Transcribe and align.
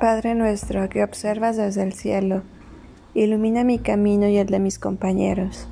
Padre 0.00 0.34
nuestro 0.34 0.88
que 0.88 1.04
observas 1.04 1.58
desde 1.58 1.82
el 1.82 1.92
cielo, 1.92 2.40
ilumina 3.12 3.64
mi 3.64 3.78
camino 3.78 4.28
y 4.28 4.38
el 4.38 4.46
de 4.46 4.58
mis 4.58 4.78
compañeros. 4.78 5.68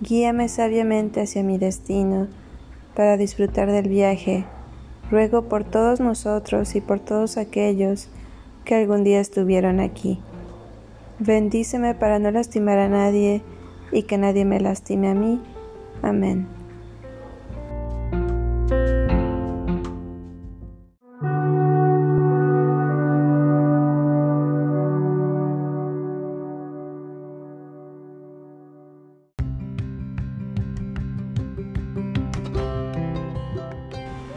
Guíame 0.00 0.48
sabiamente 0.48 1.20
hacia 1.20 1.42
mi 1.42 1.58
destino 1.58 2.28
para 2.94 3.16
disfrutar 3.16 3.68
del 3.72 3.88
viaje. 3.88 4.44
Ruego 5.10 5.48
por 5.48 5.64
todos 5.64 5.98
nosotros 5.98 6.76
y 6.76 6.80
por 6.80 7.00
todos 7.00 7.38
aquellos 7.38 8.08
que 8.64 8.76
algún 8.76 9.02
día 9.02 9.18
estuvieron 9.18 9.80
aquí. 9.80 10.20
Bendíceme 11.18 11.96
para 11.96 12.20
no 12.20 12.30
lastimar 12.30 12.78
a 12.78 12.88
nadie 12.88 13.42
y 13.90 14.04
que 14.04 14.16
nadie 14.16 14.44
me 14.44 14.60
lastime 14.60 15.08
a 15.08 15.14
mí. 15.14 15.40
Amén. 16.02 16.59